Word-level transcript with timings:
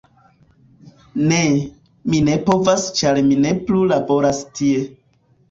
"Ne. 1.31 1.41
Mi 2.13 2.21
ne 2.31 2.39
povas 2.49 2.87
ĉar 3.01 3.21
mi 3.29 3.39
ne 3.45 3.53
plu 3.69 3.85
laboras 3.93 4.43
tie. 4.59 4.83